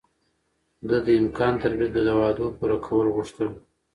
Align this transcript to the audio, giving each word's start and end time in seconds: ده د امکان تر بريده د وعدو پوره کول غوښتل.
ده 0.87 0.97
د 1.05 1.07
امکان 1.21 1.53
تر 1.61 1.71
بريده 1.77 2.01
د 2.05 2.09
وعدو 2.19 2.45
پوره 2.57 2.77
کول 2.85 3.07
غوښتل. 3.15 3.49